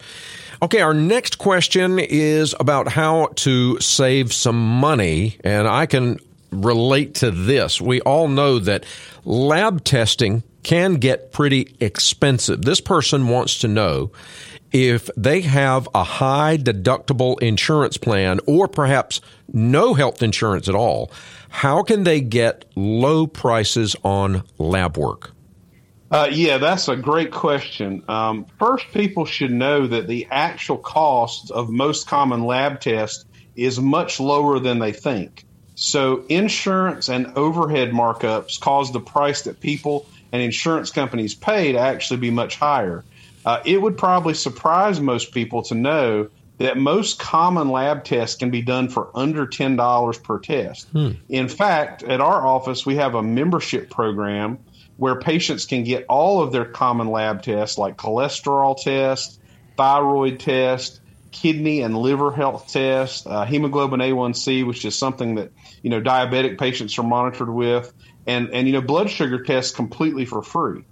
Okay. 0.61 0.81
Our 0.81 0.93
next 0.93 1.37
question 1.37 1.99
is 1.99 2.55
about 2.59 2.87
how 2.87 3.27
to 3.37 3.79
save 3.79 4.33
some 4.33 4.79
money. 4.79 5.37
And 5.43 5.67
I 5.67 5.85
can 5.85 6.19
relate 6.51 7.15
to 7.15 7.31
this. 7.31 7.81
We 7.81 8.01
all 8.01 8.27
know 8.27 8.59
that 8.59 8.85
lab 9.25 9.83
testing 9.83 10.43
can 10.63 10.95
get 10.95 11.31
pretty 11.31 11.75
expensive. 11.79 12.63
This 12.63 12.81
person 12.81 13.27
wants 13.27 13.59
to 13.59 13.67
know 13.67 14.11
if 14.71 15.09
they 15.17 15.41
have 15.41 15.87
a 15.95 16.03
high 16.03 16.57
deductible 16.57 17.41
insurance 17.41 17.97
plan 17.97 18.39
or 18.45 18.67
perhaps 18.67 19.21
no 19.51 19.93
health 19.93 20.21
insurance 20.21 20.67
at 20.69 20.75
all, 20.75 21.11
how 21.49 21.81
can 21.81 22.03
they 22.03 22.21
get 22.21 22.65
low 22.75 23.25
prices 23.25 23.95
on 24.03 24.43
lab 24.57 24.97
work? 24.97 25.31
Uh, 26.11 26.27
yeah, 26.31 26.57
that's 26.57 26.87
a 26.87 26.95
great 26.95 27.31
question. 27.31 28.03
Um, 28.07 28.45
first, 28.57 28.85
people 28.91 29.25
should 29.25 29.51
know 29.51 29.85
that 29.87 30.07
the 30.07 30.27
actual 30.31 30.77
cost 30.77 31.51
of 31.51 31.69
most 31.69 32.07
common 32.07 32.45
lab 32.45 32.79
tests 32.81 33.25
is 33.55 33.79
much 33.79 34.19
lower 34.19 34.59
than 34.59 34.79
they 34.79 34.91
think. 34.91 35.45
So 35.75 36.25
insurance 36.27 37.09
and 37.09 37.27
overhead 37.37 37.91
markups 37.91 38.59
cause 38.59 38.91
the 38.91 38.99
price 38.99 39.43
that 39.43 39.59
people 39.59 40.07
and 40.31 40.41
insurance 40.41 40.91
companies 40.91 41.33
pay 41.33 41.71
to 41.71 41.79
actually 41.79 42.19
be 42.19 42.31
much 42.31 42.55
higher. 42.55 43.03
Uh, 43.45 43.61
it 43.65 43.81
would 43.81 43.97
probably 43.97 44.33
surprise 44.33 44.99
most 44.99 45.33
people 45.33 45.63
to 45.63 45.75
know 45.75 46.29
that 46.57 46.77
most 46.77 47.19
common 47.19 47.69
lab 47.69 48.03
tests 48.03 48.35
can 48.35 48.51
be 48.51 48.61
done 48.61 48.89
for 48.89 49.09
under 49.15 49.47
$10 49.47 50.23
per 50.23 50.39
test. 50.39 50.89
Hmm. 50.89 51.11
In 51.29 51.47
fact, 51.47 52.03
at 52.03 52.19
our 52.19 52.45
office, 52.45 52.85
we 52.85 52.95
have 52.95 53.15
a 53.15 53.23
membership 53.23 53.89
program 53.89 54.59
where 54.97 55.15
patients 55.17 55.65
can 55.65 55.85
get 55.85 56.05
all 56.09 56.41
of 56.43 56.51
their 56.51 56.65
common 56.65 57.07
lab 57.07 57.41
tests 57.41 57.77
like 57.77 57.95
cholesterol 57.95 58.79
test, 58.79 59.39
thyroid 59.77 60.41
test, 60.41 60.99
kidney 61.31 61.81
and 61.81 61.97
liver 61.97 62.31
health 62.31 62.67
tests, 62.71 63.25
uh, 63.25 63.45
hemoglobin 63.45 63.99
A1C, 63.99 64.65
which 64.65 64.85
is 64.85 64.97
something 64.97 65.35
that 65.35 65.51
you 65.81 65.89
know 65.89 66.01
diabetic 66.01 66.57
patients 66.59 66.97
are 66.97 67.03
monitored 67.03 67.49
with, 67.49 67.91
and 68.25 68.49
and 68.53 68.67
you 68.67 68.73
know 68.73 68.81
blood 68.81 69.09
sugar 69.09 69.43
tests 69.43 69.75
completely 69.75 70.25
for 70.25 70.41
free. 70.41 70.83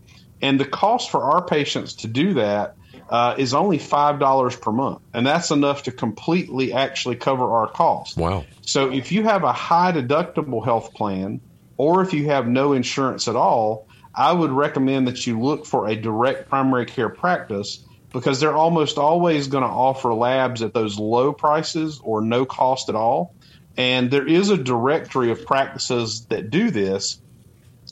And 0.42 0.60
the 0.60 0.66
cost 0.66 1.10
for 1.10 1.24
our 1.24 1.44
patients 1.44 1.96
to 1.96 2.08
do 2.08 2.36
that 2.36 2.76
uh, 3.10 3.36
is 3.38 3.54
only 3.54 3.78
five 3.78 4.20
dollars 4.20 4.56
per 4.56 4.72
month, 4.72 5.00
and 5.14 5.26
that's 5.26 5.52
enough 5.52 5.84
to 5.84 5.92
completely 5.92 6.74
actually 6.74 7.16
cover 7.16 7.50
our 7.50 7.70
costs. 7.70 8.18
Wow! 8.18 8.46
So 8.62 8.92
if 8.92 9.12
you 9.12 9.24
have 9.24 9.44
a 9.44 9.54
high 9.54 9.92
deductible 9.92 10.64
health 10.64 10.94
plan, 10.94 11.42
or 11.78 12.02
if 12.02 12.14
you 12.14 12.26
have 12.26 12.48
no 12.48 12.74
insurance 12.74 13.28
at 13.28 13.36
all, 13.36 13.88
I 14.16 14.34
would 14.34 14.52
recommend 14.52 15.08
that 15.08 15.26
you 15.26 15.40
look 15.40 15.66
for 15.66 15.88
a 15.88 15.96
direct 15.96 16.50
primary 16.50 16.86
care 16.86 17.10
practice 17.10 17.87
because 18.12 18.40
they're 18.40 18.56
almost 18.56 18.98
always 18.98 19.48
going 19.48 19.64
to 19.64 19.70
offer 19.70 20.14
labs 20.14 20.62
at 20.62 20.74
those 20.74 20.98
low 20.98 21.34
prices 21.34 22.00
or 22.04 22.22
no 22.22 22.46
cost 22.46 22.88
at 22.90 22.96
all. 22.96 23.36
And 23.76 24.10
there 24.10 24.28
is 24.28 24.50
a 24.50 24.58
directory 24.58 25.32
of 25.32 25.46
practices 25.46 26.26
that 26.28 26.50
do 26.50 26.72
this 26.72 27.20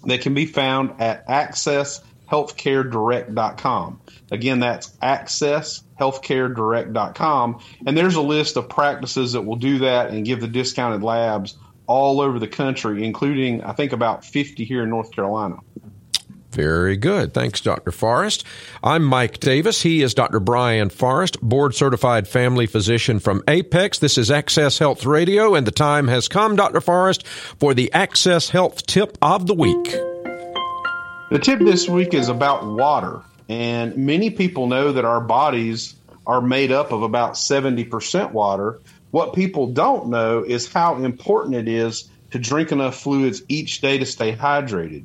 that 0.05 0.21
can 0.21 0.33
be 0.33 0.45
found 0.45 1.01
at 1.01 1.27
accesshealthcaredirect.com. 1.27 3.99
Again, 4.31 4.61
that's 4.61 4.91
accesshealthcaredirect.com. 4.97 7.59
And 7.85 7.97
there's 7.97 8.15
a 8.15 8.21
list 8.21 8.57
of 8.57 8.67
practices 8.69 9.33
that 9.33 9.41
will 9.41 9.57
do 9.57 9.79
that 9.79 10.09
and 10.09 10.25
give 10.25 10.39
the 10.41 10.47
discounted 10.47 11.03
labs 11.03 11.55
all 11.87 12.19
over 12.21 12.39
the 12.39 12.47
country, 12.47 13.05
including, 13.05 13.63
I 13.63 13.73
think, 13.73 13.91
about 13.91 14.25
50 14.25 14.65
here 14.65 14.81
in 14.83 14.89
North 14.89 15.11
Carolina. 15.11 15.57
Very 16.55 16.95
good. 16.95 17.33
Thanks, 17.33 17.59
Dr. 17.59 17.91
Forrest. 17.91 18.45
I'm 18.81 19.03
Mike 19.03 19.41
Davis. 19.41 19.81
He 19.81 20.01
is 20.01 20.13
Dr. 20.13 20.39
Brian 20.39 20.89
Forrest, 20.89 21.37
board 21.41 21.75
certified 21.75 22.29
family 22.29 22.65
physician 22.65 23.19
from 23.19 23.43
Apex. 23.49 23.99
This 23.99 24.17
is 24.17 24.31
Access 24.31 24.79
Health 24.79 25.05
Radio, 25.05 25.53
and 25.53 25.67
the 25.67 25.71
time 25.71 26.07
has 26.07 26.29
come, 26.29 26.55
Dr. 26.55 26.79
Forrest, 26.79 27.27
for 27.27 27.73
the 27.73 27.91
Access 27.91 28.49
Health 28.49 28.85
tip 28.85 29.17
of 29.21 29.47
the 29.47 29.53
week. 29.53 29.83
The 31.29 31.39
tip 31.41 31.59
this 31.59 31.89
week 31.89 32.13
is 32.13 32.29
about 32.29 32.65
water. 32.65 33.21
And 33.49 33.97
many 33.97 34.29
people 34.29 34.67
know 34.67 34.93
that 34.93 35.03
our 35.03 35.19
bodies 35.19 35.95
are 36.25 36.39
made 36.39 36.71
up 36.71 36.93
of 36.93 37.03
about 37.03 37.33
70% 37.33 38.31
water. 38.31 38.79
What 39.11 39.33
people 39.33 39.73
don't 39.73 40.07
know 40.07 40.41
is 40.41 40.71
how 40.71 40.95
important 41.03 41.55
it 41.55 41.67
is 41.67 42.09
to 42.31 42.39
drink 42.39 42.71
enough 42.71 42.95
fluids 42.95 43.43
each 43.49 43.81
day 43.81 43.97
to 43.97 44.05
stay 44.05 44.33
hydrated. 44.33 45.03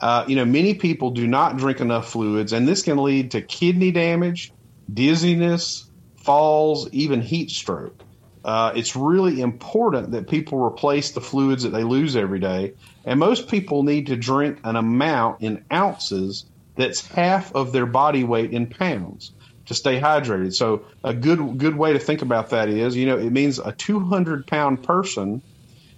Uh, 0.00 0.24
you 0.26 0.36
know, 0.36 0.44
many 0.44 0.74
people 0.74 1.10
do 1.10 1.26
not 1.26 1.56
drink 1.56 1.80
enough 1.80 2.10
fluids, 2.10 2.52
and 2.52 2.66
this 2.66 2.82
can 2.82 2.98
lead 2.98 3.32
to 3.32 3.42
kidney 3.42 3.90
damage, 3.90 4.52
dizziness, 4.92 5.90
falls, 6.16 6.88
even 6.92 7.20
heat 7.20 7.50
stroke. 7.50 8.02
Uh, 8.44 8.72
it's 8.74 8.96
really 8.96 9.40
important 9.40 10.12
that 10.12 10.28
people 10.28 10.58
replace 10.58 11.12
the 11.12 11.20
fluids 11.20 11.64
that 11.64 11.70
they 11.70 11.84
lose 11.84 12.16
every 12.16 12.38
day. 12.38 12.72
And 13.04 13.20
most 13.20 13.48
people 13.48 13.82
need 13.82 14.06
to 14.06 14.16
drink 14.16 14.60
an 14.64 14.76
amount 14.76 15.42
in 15.42 15.64
ounces 15.72 16.46
that's 16.76 17.06
half 17.06 17.54
of 17.54 17.72
their 17.72 17.86
body 17.86 18.24
weight 18.24 18.52
in 18.52 18.66
pounds 18.66 19.32
to 19.66 19.74
stay 19.74 20.00
hydrated. 20.00 20.54
So 20.54 20.86
a 21.04 21.12
good 21.12 21.58
good 21.58 21.76
way 21.76 21.92
to 21.92 21.98
think 21.98 22.22
about 22.22 22.50
that 22.50 22.68
is, 22.68 22.96
you 22.96 23.06
know, 23.06 23.18
it 23.18 23.30
means 23.30 23.58
a 23.58 23.72
200 23.72 24.46
pound 24.46 24.82
person 24.82 25.42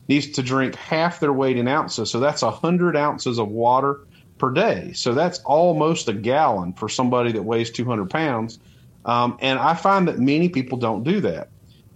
needs 0.09 0.31
to 0.33 0.43
drink 0.43 0.75
half 0.75 1.21
their 1.21 1.33
weight 1.33 1.57
in 1.57 1.69
ounces. 1.69 2.11
So 2.11 2.21
that's 2.21 2.43
100 2.43 2.97
ounces 2.97 3.39
of 3.39 3.49
water 3.49 4.01
per 4.39 4.51
day. 4.51 4.93
So 4.95 5.15
that's 5.15 5.39
almost 5.41 6.09
a 6.09 6.13
gallon 6.13 6.73
for 6.73 6.89
somebody 6.89 7.33
that 7.33 7.43
weighs 7.43 7.71
200 7.71 8.11
pounds. 8.11 8.59
Um, 9.05 9.39
and 9.41 9.59
I 9.59 9.75
find 9.75 10.09
that 10.09 10.19
many 10.19 10.49
people 10.49 10.79
don't 10.79 11.05
do 11.05 11.21
that. 11.23 11.49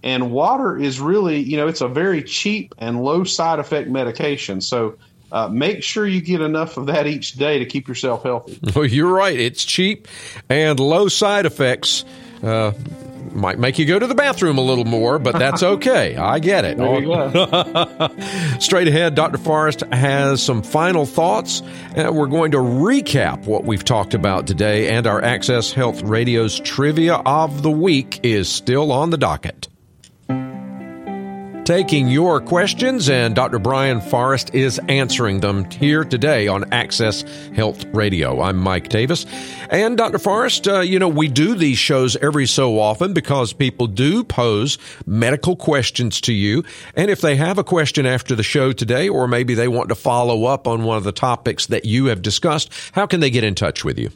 And 0.03 0.31
water 0.31 0.77
is 0.77 0.99
really, 0.99 1.39
you 1.39 1.57
know, 1.57 1.67
it's 1.67 1.81
a 1.81 1.87
very 1.87 2.23
cheap 2.23 2.75
and 2.77 3.03
low 3.03 3.23
side 3.23 3.59
effect 3.59 3.89
medication. 3.89 4.61
So 4.61 4.97
uh, 5.31 5.49
make 5.49 5.83
sure 5.83 6.07
you 6.07 6.21
get 6.21 6.39
enough 6.39 6.77
of 6.77 6.85
that 6.85 7.07
each 7.07 7.33
day 7.33 7.59
to 7.59 7.65
keep 7.65 7.87
yourself 7.87 8.23
healthy. 8.23 8.59
Well, 8.75 8.85
you're 8.85 9.11
right. 9.11 9.37
It's 9.37 9.65
cheap 9.65 10.07
and 10.49 10.79
low 10.79 11.07
side 11.07 11.45
effects. 11.45 12.05
Uh, 12.41 12.71
might 13.37 13.59
make 13.59 13.79
you 13.79 13.85
go 13.85 13.99
to 13.99 14.07
the 14.07 14.15
bathroom 14.15 14.57
a 14.57 14.61
little 14.61 14.85
more, 14.85 15.19
but 15.19 15.37
that's 15.37 15.63
okay. 15.77 16.15
I 16.17 16.39
get 16.39 16.65
it. 16.65 16.77
Straight 18.61 18.87
ahead, 18.87 19.15
Dr. 19.15 19.37
Forrest 19.37 19.81
has 19.91 20.41
some 20.41 20.61
final 20.61 21.05
thoughts. 21.05 21.61
Uh, 21.95 22.11
we're 22.11 22.27
going 22.27 22.51
to 22.51 22.57
recap 22.57 23.45
what 23.45 23.63
we've 23.63 23.83
talked 23.83 24.13
about 24.13 24.47
today, 24.47 24.89
and 24.89 25.07
our 25.07 25.21
Access 25.21 25.71
Health 25.71 26.01
Radio's 26.01 26.59
trivia 26.59 27.15
of 27.15 27.61
the 27.61 27.71
week 27.71 28.19
is 28.23 28.49
still 28.49 28.91
on 28.91 29.11
the 29.11 29.17
docket 29.17 29.66
taking 31.67 32.07
your 32.07 32.39
questions, 32.39 33.09
and 33.09 33.35
Dr. 33.35 33.59
Brian 33.59 33.99
Forrest 33.99 34.55
is 34.55 34.79
answering 34.87 35.41
them 35.41 35.69
here 35.69 36.05
today 36.05 36.47
on 36.47 36.71
Access 36.71 37.23
Health 37.53 37.83
Radio. 37.93 38.41
I'm 38.41 38.55
Mike 38.55 38.87
Davis. 38.87 39.25
And 39.69 39.97
Dr. 39.97 40.17
Forrest, 40.17 40.65
uh, 40.65 40.79
you 40.79 40.97
know, 40.97 41.09
we 41.09 41.27
do 41.27 41.55
these 41.55 41.77
shows 41.77 42.15
every 42.15 42.45
so 42.45 42.79
often 42.79 43.11
because 43.11 43.51
people 43.51 43.85
do 43.85 44.23
pose 44.23 44.77
medical 45.05 45.57
questions 45.57 46.21
to 46.21 46.31
you. 46.31 46.63
And 46.95 47.11
if 47.11 47.19
they 47.19 47.35
have 47.35 47.57
a 47.57 47.65
question 47.65 48.05
after 48.05 48.33
the 48.33 48.43
show 48.43 48.71
today, 48.71 49.09
or 49.09 49.27
maybe 49.27 49.53
they 49.53 49.67
want 49.67 49.89
to 49.89 49.95
follow 49.95 50.45
up 50.45 50.69
on 50.69 50.85
one 50.85 50.95
of 50.95 51.03
the 51.03 51.11
topics 51.11 51.65
that 51.65 51.83
you 51.83 52.05
have 52.05 52.21
discussed, 52.21 52.71
how 52.93 53.05
can 53.05 53.19
they 53.19 53.29
get 53.29 53.43
in 53.43 53.55
touch 53.55 53.83
with 53.83 53.99
you? 53.99 54.09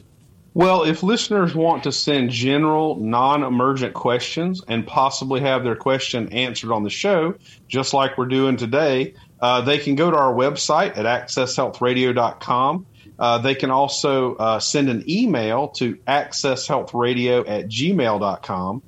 Well, 0.54 0.82
if 0.82 1.02
listeners 1.02 1.54
want 1.54 1.84
to 1.84 1.92
send 1.92 2.30
general, 2.30 2.96
non 2.96 3.42
emergent 3.42 3.94
questions 3.94 4.62
and 4.68 4.86
possibly 4.86 5.40
have 5.40 5.64
their 5.64 5.76
question 5.76 6.30
answered 6.32 6.72
on 6.72 6.82
the 6.82 6.90
show, 6.90 7.34
just 7.68 7.94
like 7.94 8.18
we're 8.18 8.26
doing 8.26 8.58
today, 8.58 9.14
uh, 9.40 9.62
they 9.62 9.78
can 9.78 9.94
go 9.94 10.10
to 10.10 10.16
our 10.16 10.32
website 10.32 10.98
at 10.98 11.06
accesshealthradio.com. 11.06 12.86
Uh, 13.18 13.38
they 13.38 13.54
can 13.54 13.70
also 13.70 14.34
uh, 14.34 14.58
send 14.60 14.90
an 14.90 15.08
email 15.08 15.68
to 15.68 15.94
accesshealthradio 16.06 17.48
at 17.48 17.68
gmail.com. 17.68 18.82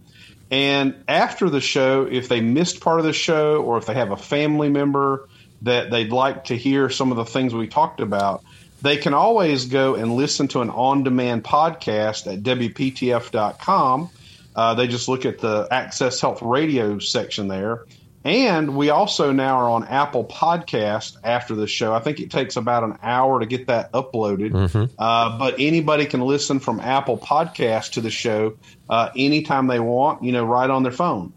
And 0.50 1.02
after 1.08 1.48
the 1.48 1.60
show, 1.60 2.06
if 2.10 2.28
they 2.28 2.40
missed 2.40 2.80
part 2.80 3.00
of 3.00 3.06
the 3.06 3.12
show 3.12 3.62
or 3.62 3.78
if 3.78 3.86
they 3.86 3.94
have 3.94 4.10
a 4.10 4.16
family 4.16 4.68
member 4.68 5.28
that 5.62 5.90
they'd 5.90 6.12
like 6.12 6.44
to 6.44 6.56
hear 6.56 6.90
some 6.90 7.10
of 7.10 7.16
the 7.16 7.24
things 7.24 7.54
we 7.54 7.68
talked 7.68 8.00
about, 8.00 8.44
they 8.84 8.98
can 8.98 9.14
always 9.14 9.64
go 9.64 9.94
and 9.94 10.14
listen 10.14 10.46
to 10.48 10.60
an 10.60 10.68
on 10.68 11.04
demand 11.04 11.42
podcast 11.42 12.30
at 12.30 12.42
WPTF.com. 12.42 14.10
Uh, 14.54 14.74
they 14.74 14.86
just 14.86 15.08
look 15.08 15.24
at 15.24 15.38
the 15.38 15.66
Access 15.70 16.20
Health 16.20 16.42
Radio 16.42 16.98
section 16.98 17.48
there. 17.48 17.86
And 18.24 18.76
we 18.76 18.90
also 18.90 19.32
now 19.32 19.56
are 19.56 19.70
on 19.70 19.84
Apple 19.84 20.24
Podcast 20.24 21.16
after 21.24 21.54
the 21.54 21.66
show. 21.66 21.94
I 21.94 22.00
think 22.00 22.20
it 22.20 22.30
takes 22.30 22.56
about 22.56 22.84
an 22.84 22.98
hour 23.02 23.40
to 23.40 23.46
get 23.46 23.68
that 23.68 23.90
uploaded. 23.92 24.50
Mm-hmm. 24.50 24.94
Uh, 24.98 25.38
but 25.38 25.54
anybody 25.58 26.04
can 26.04 26.20
listen 26.20 26.60
from 26.60 26.78
Apple 26.78 27.16
Podcast 27.16 27.92
to 27.92 28.02
the 28.02 28.10
show 28.10 28.58
uh, 28.90 29.08
anytime 29.16 29.66
they 29.66 29.80
want, 29.80 30.22
you 30.22 30.32
know, 30.32 30.44
right 30.44 30.68
on 30.68 30.82
their 30.82 30.92
phone. 30.92 31.32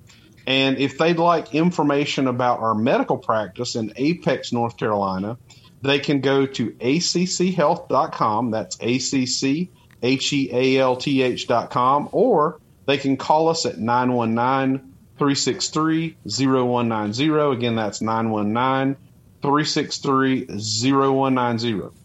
And 0.45 0.77
if 0.77 0.97
they'd 0.97 1.17
like 1.17 1.55
information 1.55 2.27
about 2.27 2.59
our 2.59 2.75
medical 2.75 3.17
practice 3.17 3.75
in 3.75 3.93
Apex, 3.95 4.51
North 4.51 4.75
Carolina, 4.75 5.37
they 5.81 5.99
can 5.99 6.21
go 6.21 6.45
to 6.45 6.71
acchealth.com. 6.71 8.51
That's 8.51 8.77
A 8.79 8.99
C 8.99 9.25
C 9.25 9.71
H 10.01 10.33
E 10.33 10.49
A 10.51 10.81
L 10.81 10.95
T 10.95 11.21
H.com. 11.21 12.09
Or 12.11 12.59
they 12.85 12.97
can 12.97 13.17
call 13.17 13.49
us 13.49 13.65
at 13.65 13.77
919 13.77 14.93
363 15.17 16.17
0190. 16.25 17.57
Again, 17.57 17.75
that's 17.75 18.01
919 18.01 18.95
363 19.41 20.45
0190. 20.45 21.97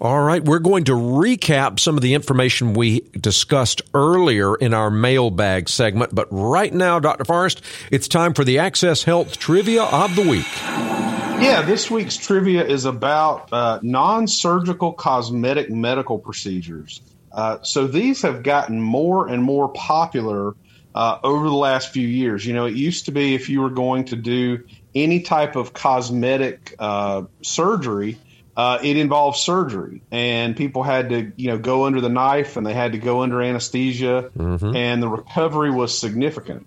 All 0.00 0.20
right, 0.20 0.42
we're 0.42 0.58
going 0.58 0.82
to 0.84 0.92
recap 0.92 1.78
some 1.78 1.96
of 1.96 2.02
the 2.02 2.14
information 2.14 2.74
we 2.74 3.08
discussed 3.12 3.82
earlier 3.94 4.56
in 4.56 4.74
our 4.74 4.90
mailbag 4.90 5.68
segment. 5.68 6.12
But 6.12 6.26
right 6.32 6.74
now, 6.74 6.98
Dr. 6.98 7.24
Forrest, 7.24 7.62
it's 7.92 8.08
time 8.08 8.34
for 8.34 8.42
the 8.42 8.58
Access 8.58 9.04
Health 9.04 9.38
Trivia 9.38 9.84
of 9.84 10.16
the 10.16 10.28
Week. 10.28 11.01
Yeah, 11.40 11.62
this 11.62 11.90
week's 11.90 12.16
trivia 12.16 12.64
is 12.64 12.84
about 12.84 13.52
uh, 13.52 13.80
non 13.82 14.26
surgical 14.26 14.92
cosmetic 14.92 15.70
medical 15.70 16.18
procedures. 16.18 17.00
Uh, 17.32 17.58
so 17.62 17.86
these 17.86 18.22
have 18.22 18.42
gotten 18.42 18.80
more 18.80 19.28
and 19.28 19.42
more 19.42 19.68
popular 19.68 20.54
uh, 20.94 21.18
over 21.22 21.48
the 21.48 21.54
last 21.54 21.92
few 21.92 22.06
years. 22.06 22.44
You 22.44 22.54
know, 22.54 22.66
it 22.66 22.74
used 22.74 23.06
to 23.06 23.12
be 23.12 23.34
if 23.34 23.48
you 23.48 23.60
were 23.60 23.70
going 23.70 24.04
to 24.06 24.16
do 24.16 24.64
any 24.94 25.20
type 25.20 25.56
of 25.56 25.72
cosmetic 25.72 26.74
uh, 26.78 27.22
surgery, 27.42 28.18
uh, 28.56 28.78
it 28.82 28.96
involved 28.98 29.38
surgery, 29.38 30.02
and 30.10 30.54
people 30.54 30.82
had 30.82 31.08
to, 31.08 31.32
you 31.36 31.48
know, 31.48 31.58
go 31.58 31.86
under 31.86 32.00
the 32.00 32.10
knife 32.10 32.56
and 32.56 32.66
they 32.66 32.74
had 32.74 32.92
to 32.92 32.98
go 32.98 33.22
under 33.22 33.40
anesthesia, 33.40 34.30
mm-hmm. 34.36 34.76
and 34.76 35.02
the 35.02 35.08
recovery 35.08 35.70
was 35.70 35.96
significant. 35.96 36.66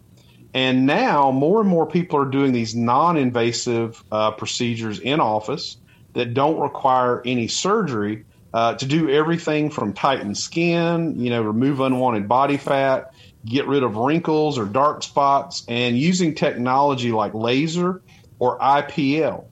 And 0.56 0.86
now 0.86 1.32
more 1.32 1.60
and 1.60 1.70
more 1.70 1.86
people 1.86 2.18
are 2.18 2.30
doing 2.30 2.54
these 2.54 2.74
non 2.74 3.18
invasive 3.18 4.02
uh, 4.10 4.32
procedures 4.32 5.00
in 5.00 5.20
office 5.20 5.76
that 6.14 6.34
don't 6.34 6.60
require 6.60 7.22
any 7.26 7.50
surgery. 7.50 8.24
uh, 8.54 8.74
to 8.76 8.86
do 8.86 9.10
everything 9.10 9.70
from 9.70 9.92
tighten 9.92 10.34
skin, 10.34 11.20
you 11.20 11.30
know, 11.30 11.42
remove 11.42 11.82
unwanted 11.82 12.26
body 12.30 12.56
fat, 12.56 13.14
get 13.46 13.68
rid 13.68 13.84
of 13.84 13.98
wrinkles 13.98 14.58
or 14.58 14.64
dark 14.64 15.04
spots, 15.04 15.66
and 15.68 15.98
using 15.98 16.36
technology 16.36 17.12
like 17.12 17.34
laser 17.34 18.02
or 18.40 18.58
IPL. 18.58 19.44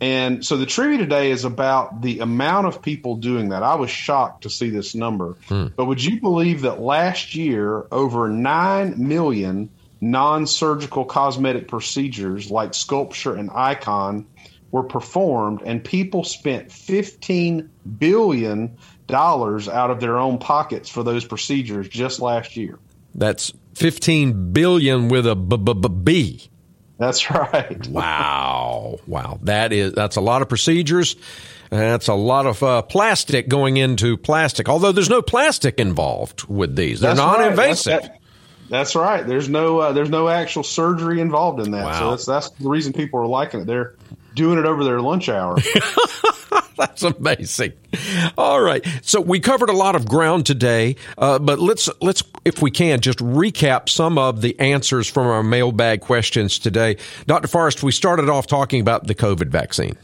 And 0.00 0.44
so 0.44 0.58
the 0.58 0.66
trivia 0.66 0.98
today 0.98 1.32
is 1.32 1.44
about 1.44 2.02
the 2.02 2.20
amount 2.20 2.68
of 2.68 2.82
people 2.82 3.16
doing 3.16 3.48
that. 3.48 3.64
I 3.64 3.74
was 3.74 3.90
shocked 3.90 4.44
to 4.44 4.50
see 4.50 4.70
this 4.70 4.94
number. 4.94 5.36
Hmm. 5.48 5.68
But 5.74 5.86
would 5.86 6.04
you 6.04 6.20
believe 6.20 6.60
that 6.60 6.80
last 6.80 7.34
year, 7.34 7.86
over 7.90 8.28
9 8.28 8.94
million 8.96 9.70
non 10.00 10.46
surgical 10.46 11.04
cosmetic 11.04 11.68
procedures 11.68 12.50
like 12.50 12.72
SculpSure 12.72 13.38
and 13.38 13.50
icon 13.50 14.26
were 14.70 14.82
performed, 14.82 15.62
and 15.64 15.82
people 15.82 16.24
spent 16.24 16.68
$15 16.68 17.68
billion 17.98 18.76
out 19.10 19.90
of 19.90 20.00
their 20.00 20.18
own 20.18 20.38
pockets 20.38 20.88
for 20.88 21.02
those 21.02 21.24
procedures 21.24 21.88
just 21.88 22.20
last 22.20 22.56
year. 22.56 22.78
That's 23.14 23.52
15 23.74 24.52
billion 24.52 25.08
with 25.08 25.26
a 25.26 25.36
b 25.36 25.56
b 25.56 25.74
b 25.74 25.88
b. 25.88 26.50
That's 26.98 27.30
right. 27.30 27.86
wow. 27.88 28.98
Wow. 29.06 29.38
That 29.42 29.72
is 29.72 29.92
that's 29.92 30.16
a 30.16 30.20
lot 30.20 30.42
of 30.42 30.48
procedures. 30.48 31.16
That's 31.70 32.08
a 32.08 32.14
lot 32.14 32.46
of 32.46 32.62
uh, 32.62 32.82
plastic 32.82 33.48
going 33.48 33.76
into 33.76 34.16
plastic. 34.16 34.68
Although 34.68 34.92
there's 34.92 35.10
no 35.10 35.22
plastic 35.22 35.78
involved 35.78 36.44
with 36.44 36.76
these. 36.76 37.00
They're 37.00 37.14
non-invasive. 37.14 38.02
Right. 38.02 38.10
That's, 38.68 38.94
right. 38.94 39.26
There's 39.26 39.48
no 39.48 39.78
uh, 39.78 39.92
there's 39.92 40.10
no 40.10 40.28
actual 40.28 40.62
surgery 40.62 41.20
involved 41.20 41.60
in 41.60 41.72
that. 41.72 41.84
Wow. 41.84 41.98
So 41.98 42.10
that's 42.10 42.26
that's 42.26 42.50
the 42.50 42.68
reason 42.68 42.92
people 42.92 43.20
are 43.20 43.26
liking 43.26 43.60
it. 43.60 43.66
They're 43.66 43.94
doing 44.34 44.58
it 44.58 44.66
over 44.66 44.84
their 44.84 45.00
lunch 45.00 45.28
hour. 45.28 45.56
That's 46.76 47.02
amazing. 47.02 47.72
All 48.36 48.60
right, 48.60 48.86
so 49.02 49.20
we 49.20 49.40
covered 49.40 49.70
a 49.70 49.76
lot 49.76 49.96
of 49.96 50.06
ground 50.06 50.44
today, 50.44 50.96
uh, 51.16 51.38
but 51.38 51.58
let's 51.58 51.88
let's, 52.02 52.22
if 52.44 52.60
we 52.60 52.70
can, 52.70 53.00
just 53.00 53.18
recap 53.18 53.88
some 53.88 54.18
of 54.18 54.42
the 54.42 54.58
answers 54.60 55.08
from 55.08 55.26
our 55.26 55.42
mailbag 55.42 56.02
questions 56.02 56.58
today. 56.58 56.98
Dr. 57.26 57.48
Forrest, 57.48 57.82
we 57.82 57.92
started 57.92 58.28
off 58.28 58.46
talking 58.46 58.80
about 58.80 59.06
the 59.06 59.14
COVID 59.14 59.48
vaccine. 59.48 59.96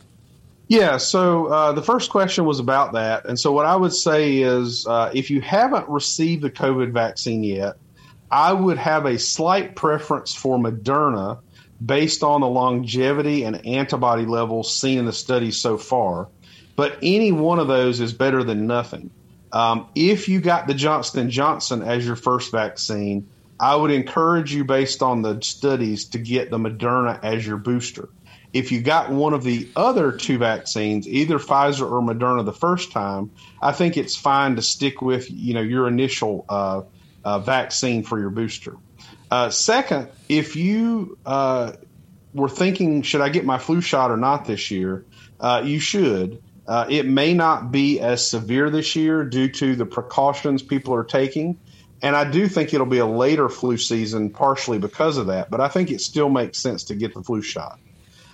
Yeah, 0.68 0.96
so 0.96 1.48
uh, 1.48 1.72
the 1.72 1.82
first 1.82 2.10
question 2.10 2.46
was 2.46 2.58
about 2.58 2.94
that, 2.94 3.26
and 3.26 3.38
so 3.38 3.52
what 3.52 3.66
I 3.66 3.76
would 3.76 3.92
say 3.92 4.38
is, 4.38 4.86
uh, 4.86 5.10
if 5.12 5.30
you 5.30 5.42
haven't 5.42 5.86
received 5.90 6.42
the 6.42 6.50
COVID 6.50 6.92
vaccine 6.92 7.44
yet, 7.44 7.76
I 8.32 8.54
would 8.54 8.78
have 8.78 9.04
a 9.04 9.18
slight 9.18 9.76
preference 9.76 10.34
for 10.34 10.58
Moderna 10.58 11.40
based 11.84 12.22
on 12.22 12.40
the 12.40 12.48
longevity 12.48 13.44
and 13.44 13.66
antibody 13.66 14.24
levels 14.24 14.80
seen 14.80 14.98
in 14.98 15.04
the 15.04 15.12
study 15.12 15.50
so 15.50 15.76
far. 15.76 16.28
But 16.74 16.98
any 17.02 17.30
one 17.30 17.58
of 17.58 17.68
those 17.68 18.00
is 18.00 18.14
better 18.14 18.42
than 18.42 18.66
nothing. 18.66 19.10
Um, 19.52 19.88
if 19.94 20.30
you 20.30 20.40
got 20.40 20.66
the 20.66 20.72
Johnson 20.72 21.28
Johnson 21.28 21.82
as 21.82 22.06
your 22.06 22.16
first 22.16 22.50
vaccine, 22.50 23.28
I 23.60 23.76
would 23.76 23.90
encourage 23.90 24.54
you, 24.54 24.64
based 24.64 25.02
on 25.02 25.20
the 25.20 25.38
studies, 25.42 26.08
to 26.08 26.18
get 26.18 26.50
the 26.50 26.58
Moderna 26.58 27.22
as 27.22 27.46
your 27.46 27.58
booster. 27.58 28.08
If 28.54 28.72
you 28.72 28.80
got 28.80 29.10
one 29.10 29.34
of 29.34 29.44
the 29.44 29.70
other 29.76 30.10
two 30.12 30.38
vaccines, 30.38 31.06
either 31.06 31.38
Pfizer 31.38 31.90
or 31.90 32.00
Moderna, 32.00 32.44
the 32.44 32.52
first 32.52 32.92
time, 32.92 33.30
I 33.60 33.72
think 33.72 33.98
it's 33.98 34.16
fine 34.16 34.56
to 34.56 34.62
stick 34.62 35.02
with 35.02 35.30
you 35.30 35.52
know 35.52 35.60
your 35.60 35.86
initial 35.86 36.46
uh, 36.48 36.82
uh, 37.24 37.38
vaccine 37.38 38.02
for 38.02 38.18
your 38.18 38.30
booster. 38.30 38.76
Uh, 39.30 39.50
second, 39.50 40.08
if 40.28 40.56
you 40.56 41.16
uh, 41.24 41.72
were 42.34 42.48
thinking, 42.48 43.02
should 43.02 43.20
I 43.20 43.28
get 43.28 43.44
my 43.44 43.58
flu 43.58 43.80
shot 43.80 44.10
or 44.10 44.16
not 44.16 44.44
this 44.44 44.70
year? 44.70 45.04
Uh, 45.40 45.62
you 45.64 45.78
should. 45.78 46.42
Uh, 46.66 46.86
it 46.88 47.06
may 47.06 47.34
not 47.34 47.72
be 47.72 47.98
as 48.00 48.26
severe 48.26 48.70
this 48.70 48.94
year 48.94 49.24
due 49.24 49.48
to 49.48 49.74
the 49.74 49.86
precautions 49.86 50.62
people 50.62 50.94
are 50.94 51.04
taking. 51.04 51.58
And 52.02 52.16
I 52.16 52.30
do 52.30 52.48
think 52.48 52.74
it'll 52.74 52.86
be 52.86 52.98
a 52.98 53.06
later 53.06 53.48
flu 53.48 53.76
season, 53.76 54.30
partially 54.30 54.78
because 54.78 55.18
of 55.18 55.28
that. 55.28 55.50
But 55.50 55.60
I 55.60 55.68
think 55.68 55.90
it 55.90 56.00
still 56.00 56.28
makes 56.28 56.58
sense 56.58 56.84
to 56.84 56.94
get 56.94 57.14
the 57.14 57.22
flu 57.22 57.42
shot. 57.42 57.78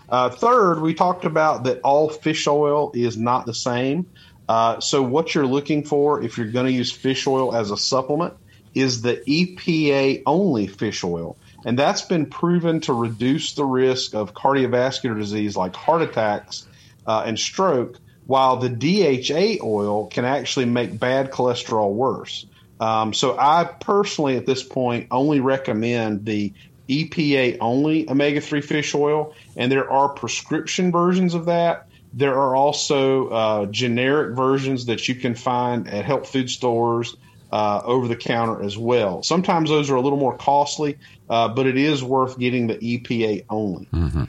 Uh, 0.09 0.31
third, 0.31 0.81
we 0.81 0.95
talked 0.95 1.27
about 1.27 1.65
that 1.65 1.81
all 1.83 2.09
fish 2.09 2.47
oil 2.47 2.91
is 2.95 3.17
not 3.17 3.45
the 3.45 3.53
same. 3.53 4.07
Uh, 4.49 4.81
so, 4.81 5.03
what 5.03 5.35
you're 5.35 5.47
looking 5.47 5.85
for 5.85 6.23
if 6.23 6.39
you're 6.39 6.51
going 6.51 6.65
to 6.65 6.73
use 6.73 6.91
fish 6.91 7.27
oil 7.27 7.55
as 7.55 7.71
a 7.71 7.77
supplement 7.77 8.35
is 8.79 9.03
the 9.03 9.17
EPA 9.27 10.23
only 10.25 10.69
fish 10.69 11.03
oil. 11.03 11.37
And 11.65 11.77
that's 11.77 12.03
been 12.03 12.27
proven 12.27 12.81
to 12.83 12.93
reduce 12.93 13.55
the 13.55 13.65
risk 13.65 14.15
of 14.15 14.35
cardiovascular 14.35 15.19
disease 15.19 15.57
like 15.57 15.75
heart 15.75 16.03
attacks 16.03 16.67
uh, 17.07 17.25
and 17.27 17.37
stroke, 17.39 17.99
while 18.27 18.59
the 18.59 18.69
DHA 18.69 19.65
oil 19.65 20.07
can 20.07 20.25
actually 20.25 20.67
make 20.67 20.99
bad 20.99 21.33
cholesterol 21.33 21.93
worse. 21.93 22.47
Um, 22.79 23.13
so 23.13 23.37
I 23.37 23.65
personally, 23.65 24.37
at 24.37 24.47
this 24.47 24.63
point, 24.63 25.09
only 25.11 25.41
recommend 25.41 26.25
the 26.25 26.53
EPA 26.89 27.59
only 27.61 28.09
omega 28.09 28.41
3 28.41 28.61
fish 28.61 28.95
oil, 28.95 29.35
and 29.57 29.73
there 29.73 29.91
are 29.91 30.09
prescription 30.11 30.93
versions 30.93 31.35
of 31.35 31.47
that. 31.47 31.89
There 32.13 32.39
are 32.39 32.55
also 32.55 33.29
uh, 33.29 33.67
generic 33.67 34.37
versions 34.37 34.87
that 34.87 35.09
you 35.09 35.17
can 35.17 35.35
find 35.35 35.89
at 35.89 36.05
health 36.05 36.31
food 36.31 36.49
stores 36.49 37.17
uh, 37.51 37.81
over 37.85 38.09
the 38.09 38.17
counter 38.17 38.63
as 38.63 38.77
well. 38.77 39.23
Sometimes 39.23 39.71
those 39.71 39.91
are 39.91 39.97
a 39.97 40.01
little 40.01 40.19
more 40.19 40.37
costly, 40.37 40.99
uh, 41.31 41.49
but 41.49 41.67
it 41.67 41.77
is 41.77 42.03
worth 42.03 42.39
getting 42.39 42.67
the 42.67 42.77
EPA 42.77 43.45
only. 43.49 43.87
Mm-hmm. 43.93 44.25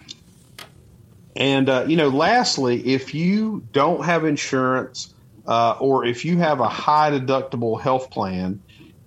And, 1.35 1.69
uh, 1.69 1.85
you 1.87 1.95
know, 1.95 2.09
lastly, 2.09 2.85
if 2.85 3.13
you 3.13 3.63
don't 3.71 4.03
have 4.03 4.25
insurance 4.25 5.13
uh, 5.47 5.77
or 5.79 6.05
if 6.05 6.25
you 6.25 6.37
have 6.37 6.59
a 6.59 6.67
high 6.67 7.11
deductible 7.11 7.79
health 7.79 8.09
plan 8.11 8.61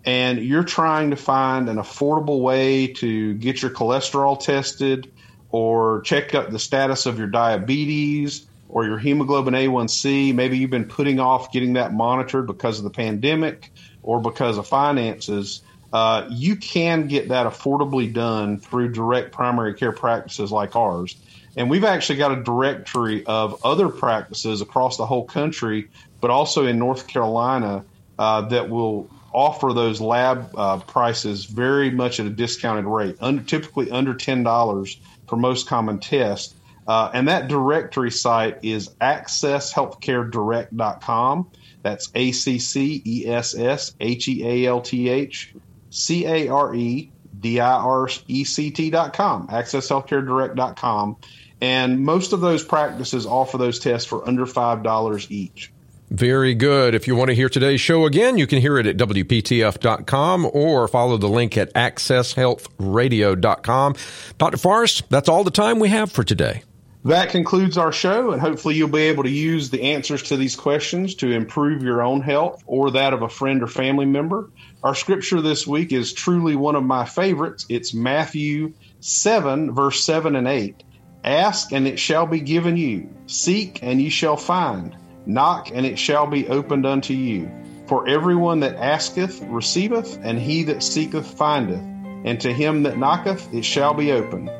and 0.05 0.38
you're 0.40 0.64
trying 0.64 1.11
to 1.11 1.16
find 1.16 1.68
an 1.68 1.77
affordable 1.77 2.40
way 2.40 2.88
to 2.88 3.35
get 3.35 3.62
your 3.62 3.70
cholesterol 3.70 4.38
tested 4.38 5.12
or 5.51 6.01
check 6.03 6.35
up 6.35 6.51
the 6.51 6.59
status 6.59 7.07
of 7.07 7.18
your 7.18 7.29
diabetes 7.29 8.46
or 8.68 8.87
your 8.87 8.98
hemoglobin 8.98 9.53
A1C, 9.53 10.35
maybe 10.35 10.57
you've 10.57 10.70
been 10.70 10.87
putting 10.87 11.20
off 11.20 11.53
getting 11.53 11.75
that 11.75 11.92
monitored 11.92 12.46
because 12.46 12.79
of 12.79 12.85
the 12.85 12.90
pandemic 12.90 13.70
or 14.03 14.21
because 14.21 14.59
of 14.59 14.67
finances, 14.67 15.62
uh, 15.93 16.27
you 16.31 16.57
can 16.57 17.07
get 17.07 17.29
that 17.29 17.47
affordably 17.47 18.12
done 18.12 18.59
through 18.59 18.93
direct 18.93 19.33
primary 19.33 19.75
care 19.75 19.93
practices 19.93 20.51
like 20.51 20.75
ours. 20.75 21.17
And 21.57 21.69
we've 21.69 21.85
actually 21.85 22.17
got 22.17 22.33
a 22.33 22.43
directory 22.43 23.27
of 23.27 23.62
other 23.65 23.88
practices 23.88 24.62
across 24.62 24.97
the 24.97 25.05
whole 25.05 25.25
country, 25.25 25.88
but 26.21 26.31
also 26.31 26.67
in 26.67 26.79
North 26.79 27.09
Carolina 27.09 27.85
uh, 28.19 28.43
that 28.49 28.71
will 28.71 29.11
offer 29.35 29.73
those 29.73 30.01
lab 30.01 30.51
uh, 30.57 30.79
prices 30.81 31.45
very 31.45 31.91
much 31.91 32.21
at 32.21 32.27
a 32.27 32.31
discounted 32.31 32.85
rate, 32.85 33.17
under, 33.21 33.43
typically 33.43 33.91
under 33.91 34.15
$10 34.15 34.97
for 35.29 35.37
most 35.37 35.67
common 35.67 35.99
tests. 35.99 36.55
Uh, 36.87 37.11
and 37.14 37.29
that 37.29 37.49
directory 37.49 38.11
site 38.11 38.59
is 38.62 38.90
accesshealthcaredirect.com. 39.01 41.51
That's 41.83 42.11
A 42.14 42.33
C 42.33 42.59
C 42.59 43.01
E 43.05 43.27
S 43.29 43.57
S 43.57 43.95
H 44.01 44.29
E 44.29 44.47
A 44.47 44.66
L 44.66 44.81
T 44.81 45.09
H 45.09 45.55
C 45.90 46.27
A 46.27 46.49
R 46.49 46.75
E 46.75 47.12
D 47.38 47.61
I 47.61 47.73
R 47.73 48.09
E 48.29 48.45
C 48.45 48.71
T 48.71 48.90
dot 48.90 49.14
com, 49.14 49.47
accesshealthcaredirect.com. 49.49 51.16
And 51.61 52.05
most 52.05 52.33
of 52.33 52.40
those 52.40 52.64
practices 52.64 53.27
offer 53.27 53.59
those 53.59 53.79
tests 53.79 54.09
for 54.09 54.27
under 54.27 54.47
$5 54.47 55.31
each. 55.31 55.71
Very 56.11 56.55
good. 56.55 56.95
If 56.95 57.07
you 57.07 57.14
want 57.16 57.29
to 57.29 57.35
hear 57.35 57.49
today's 57.49 57.81
show 57.81 58.05
again, 58.05 58.37
you 58.37 58.49
can 58.49 58.61
hear 58.61 58.77
it 58.79 58.87
at 58.87 58.97
WPTF.com 58.97 60.51
or 60.53 60.88
follow 60.88 61.16
the 61.16 61.29
link 61.29 61.57
at 61.57 61.73
AccessHealthRadio.com. 61.73 63.95
Dr. 64.38 64.57
Forrest, 64.57 65.05
that's 65.09 65.29
all 65.29 65.45
the 65.45 65.51
time 65.51 65.79
we 65.79 65.88
have 65.88 66.12
for 66.12 66.25
today. 66.25 66.64
That 67.05 67.31
concludes 67.31 67.79
our 67.79 67.91
show, 67.91 68.31
and 68.31 68.41
hopefully, 68.41 68.77
you'll 68.77 68.88
be 68.88 69.03
able 69.03 69.25
to 69.25 69.31
use 69.31 69.71
the 69.71 69.83
answers 69.83 70.23
to 70.25 70.37
these 70.37 70.55
questions 70.55 71.17
to 71.17 71.33
improve 71.33 71.83
your 71.83 72.01
own 72.01 72.21
health 72.21 72.62
or 72.65 72.93
that 72.93 73.12
of 73.12 73.23
a 73.23 73.29
friend 73.29 73.61
or 73.61 73.67
family 73.67 74.07
member. 74.07 74.51
Our 74.85 74.95
scripture 74.95 75.41
this 75.41 75.67
week 75.67 75.93
is 75.93 76.12
truly 76.12 76.55
one 76.55 76.77
of 76.77 76.85
my 76.85 77.05
favorites. 77.05 77.67
It's 77.69 77.93
Matthew 77.93 78.75
7, 79.01 79.75
verse 79.75 80.05
7 80.05 80.37
and 80.37 80.47
8. 80.47 80.85
Ask, 81.25 81.73
and 81.73 81.88
it 81.88 81.99
shall 81.99 82.27
be 82.27 82.38
given 82.38 82.77
you. 82.77 83.09
Seek, 83.27 83.81
and 83.83 84.01
ye 84.01 84.09
shall 84.09 84.37
find. 84.37 84.97
Knock, 85.27 85.71
and 85.75 85.85
it 85.85 85.99
shall 85.99 86.29
be 86.29 86.47
opened 86.47 86.87
unto 86.87 87.15
you. 87.15 87.51
For 87.88 88.07
everyone 88.07 88.61
that 88.61 88.77
asketh 88.77 89.43
receiveth, 89.49 90.21
and 90.23 90.38
he 90.38 90.62
that 90.65 90.85
seeketh 90.85 91.27
findeth. 91.27 91.83
And 92.25 92.41
to 92.43 92.53
him 92.53 92.85
that 92.85 92.97
knocketh 92.97 93.53
it 93.53 93.65
shall 93.65 93.93
be 93.93 94.12
opened. 94.12 94.51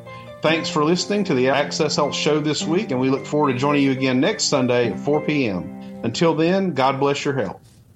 Thanks 0.43 0.69
for 0.69 0.85
listening 0.85 1.23
to 1.25 1.35
the 1.35 1.51
Access 1.51 1.95
Health 1.95 2.17
Show 2.17 2.41
this 2.41 2.65
week, 2.65 2.91
and 2.91 2.99
we 2.99 3.11
look 3.11 3.25
forward 3.25 3.53
to 3.53 3.59
joining 3.61 3.85
you 3.85 3.93
again 3.93 4.19
next 4.19 4.47
Sunday 4.47 4.91
at 4.91 4.99
4 4.99 5.21
p.m. 5.21 6.01
Until 6.03 6.35
then, 6.35 6.73
God 6.73 6.99
bless 6.99 7.25
your 7.25 7.35
health. 7.35 7.72